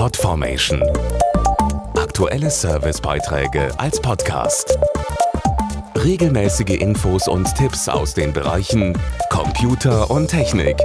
Podformation. 0.00 0.82
Aktuelle 1.94 2.48
Servicebeiträge 2.48 3.68
als 3.78 4.00
Podcast. 4.00 4.78
Regelmäßige 5.94 6.80
Infos 6.80 7.28
und 7.28 7.54
Tipps 7.54 7.86
aus 7.86 8.14
den 8.14 8.32
Bereichen 8.32 8.98
Computer 9.28 10.10
und 10.10 10.28
Technik. 10.28 10.78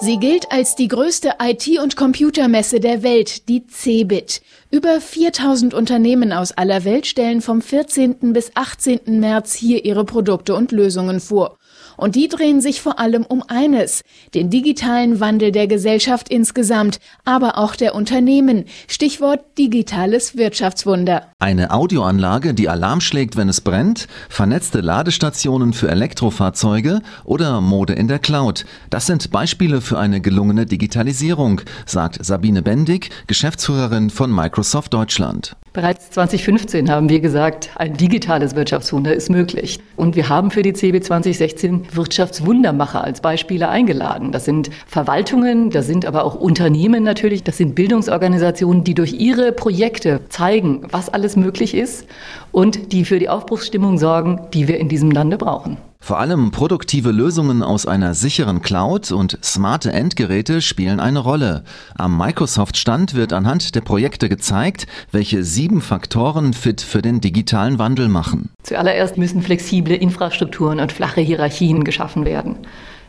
Sie 0.00 0.16
gilt 0.16 0.50
als 0.50 0.74
die 0.74 0.88
größte 0.88 1.34
IT- 1.38 1.78
und 1.82 1.94
Computermesse 1.94 2.80
der 2.80 3.02
Welt, 3.02 3.50
die 3.50 3.66
CeBIT. 3.66 4.40
Über 4.70 4.98
4000 4.98 5.74
Unternehmen 5.74 6.32
aus 6.32 6.52
aller 6.52 6.84
Welt 6.86 7.06
stellen 7.06 7.42
vom 7.42 7.60
14. 7.60 8.32
bis 8.32 8.52
18. 8.54 9.20
März 9.20 9.52
hier 9.52 9.84
ihre 9.84 10.06
Produkte 10.06 10.54
und 10.54 10.72
Lösungen 10.72 11.20
vor. 11.20 11.58
Und 11.96 12.14
die 12.14 12.28
drehen 12.28 12.60
sich 12.60 12.80
vor 12.80 12.98
allem 12.98 13.24
um 13.24 13.42
eines, 13.48 14.02
den 14.34 14.50
digitalen 14.50 15.20
Wandel 15.20 15.52
der 15.52 15.66
Gesellschaft 15.66 16.28
insgesamt, 16.28 16.98
aber 17.24 17.58
auch 17.58 17.76
der 17.76 17.94
Unternehmen. 17.94 18.66
Stichwort 18.88 19.40
digitales 19.58 20.36
Wirtschaftswunder. 20.36 21.31
Eine 21.42 21.72
Audioanlage, 21.72 22.54
die 22.54 22.68
Alarm 22.68 23.00
schlägt, 23.00 23.36
wenn 23.36 23.48
es 23.48 23.60
brennt, 23.60 24.06
vernetzte 24.28 24.80
Ladestationen 24.80 25.72
für 25.72 25.88
Elektrofahrzeuge 25.88 27.00
oder 27.24 27.60
Mode 27.60 27.94
in 27.94 28.06
der 28.06 28.20
Cloud. 28.20 28.64
Das 28.90 29.06
sind 29.06 29.32
Beispiele 29.32 29.80
für 29.80 29.98
eine 29.98 30.20
gelungene 30.20 30.66
Digitalisierung, 30.66 31.62
sagt 31.84 32.24
Sabine 32.24 32.62
Bendig, 32.62 33.10
Geschäftsführerin 33.26 34.10
von 34.10 34.32
Microsoft 34.32 34.94
Deutschland. 34.94 35.56
Bereits 35.72 36.10
2015 36.10 36.90
haben 36.90 37.08
wir 37.08 37.20
gesagt, 37.20 37.70
ein 37.76 37.96
digitales 37.96 38.54
Wirtschaftswunder 38.54 39.14
ist 39.14 39.30
möglich. 39.30 39.80
Und 39.96 40.16
wir 40.16 40.28
haben 40.28 40.50
für 40.50 40.60
die 40.60 40.74
CB 40.74 41.00
2016 41.00 41.94
Wirtschaftswundermacher 41.94 43.02
als 43.02 43.22
Beispiele 43.22 43.70
eingeladen. 43.70 44.32
Das 44.32 44.44
sind 44.44 44.68
Verwaltungen, 44.86 45.70
das 45.70 45.86
sind 45.86 46.04
aber 46.04 46.24
auch 46.24 46.34
Unternehmen 46.34 47.02
natürlich, 47.02 47.42
das 47.42 47.56
sind 47.56 47.74
Bildungsorganisationen, 47.74 48.84
die 48.84 48.92
durch 48.92 49.14
ihre 49.14 49.50
Projekte 49.52 50.20
zeigen, 50.28 50.82
was 50.90 51.08
alles 51.08 51.31
möglich 51.36 51.74
ist 51.74 52.06
und 52.50 52.92
die 52.92 53.04
für 53.04 53.18
die 53.18 53.28
Aufbruchsstimmung 53.28 53.98
sorgen, 53.98 54.40
die 54.52 54.68
wir 54.68 54.78
in 54.78 54.88
diesem 54.88 55.10
Lande 55.10 55.38
brauchen. 55.38 55.76
Vor 56.04 56.18
allem 56.18 56.50
produktive 56.50 57.12
Lösungen 57.12 57.62
aus 57.62 57.86
einer 57.86 58.14
sicheren 58.14 58.60
Cloud 58.60 59.12
und 59.12 59.38
smarte 59.44 59.92
Endgeräte 59.92 60.60
spielen 60.60 60.98
eine 60.98 61.20
Rolle. 61.20 61.62
Am 61.96 62.18
Microsoft-Stand 62.18 63.14
wird 63.14 63.32
anhand 63.32 63.76
der 63.76 63.82
Projekte 63.82 64.28
gezeigt, 64.28 64.88
welche 65.12 65.44
sieben 65.44 65.80
Faktoren 65.80 66.54
fit 66.54 66.80
für 66.80 67.02
den 67.02 67.20
digitalen 67.20 67.78
Wandel 67.78 68.08
machen. 68.08 68.50
Zuallererst 68.64 69.16
müssen 69.16 69.42
flexible 69.42 69.94
Infrastrukturen 69.94 70.80
und 70.80 70.90
flache 70.90 71.20
Hierarchien 71.20 71.84
geschaffen 71.84 72.24
werden. 72.24 72.56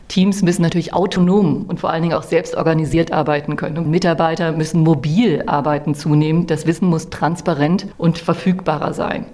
Teams 0.08 0.42
müssen 0.42 0.62
natürlich 0.62 0.92
autonom 0.94 1.64
und 1.66 1.80
vor 1.80 1.90
allen 1.90 2.02
Dingen 2.02 2.14
auch 2.14 2.22
selbst 2.22 2.56
organisiert 2.56 3.12
arbeiten 3.12 3.56
können. 3.56 3.78
Und 3.78 3.88
Mitarbeiter 3.88 4.52
müssen 4.52 4.82
mobil 4.82 5.42
arbeiten 5.46 5.94
zunehmend. 5.94 6.50
Das 6.50 6.66
Wissen 6.66 6.88
muss 6.88 7.10
transparent 7.10 7.86
und 7.96 8.18
verfügbarer 8.18 8.92
sein. 8.92 9.26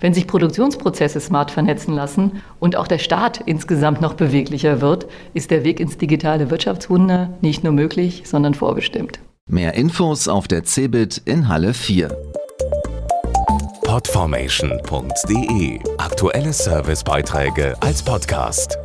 Wenn 0.00 0.14
sich 0.14 0.26
Produktionsprozesse 0.26 1.20
smart 1.20 1.50
vernetzen 1.50 1.94
lassen 1.94 2.42
und 2.58 2.74
auch 2.76 2.88
der 2.88 2.98
Staat 2.98 3.40
insgesamt 3.44 4.00
noch 4.00 4.14
beweglicher 4.14 4.80
wird, 4.80 5.06
ist 5.34 5.50
der 5.50 5.62
Weg 5.62 5.78
ins 5.78 5.98
digitale 5.98 6.50
Wirtschaftswunder 6.50 7.34
nicht 7.42 7.64
nur 7.64 7.74
möglich, 7.74 8.22
sondern 8.24 8.54
vorbestimmt. 8.54 9.20
Mehr 9.46 9.74
Infos 9.74 10.26
auf 10.28 10.48
der 10.48 10.64
CeBIT 10.64 11.20
in 11.26 11.48
Halle 11.48 11.74
4. 11.74 12.16
Podformation.de 13.84 15.80
Aktuelle 15.98 16.52
Servicebeiträge 16.52 17.74
als 17.80 18.02
Podcast. 18.02 18.78